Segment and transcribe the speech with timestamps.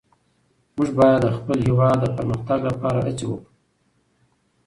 [0.75, 3.47] موږ باید د خپل هېواد د پرمختګ لپاره هڅې وکړو.